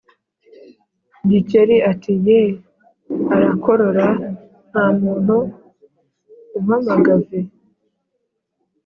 [1.29, 2.53] Gikeli ati:» yee!
[3.35, 4.05] Arakorora.
[4.69, 5.35] Nta muntu
[6.57, 7.39] umpamagave?